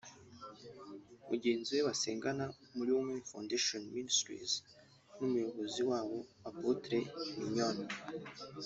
mugenzi 1.29 1.69
we 1.75 1.81
basengana 1.89 2.45
muri 2.75 2.89
Women 2.95 3.21
Foundation 3.31 3.81
ministries 3.97 4.51
n'umuyobozi 5.19 5.81
wabo 5.89 6.17
Apotre 6.49 6.97
Mignone 7.39 7.83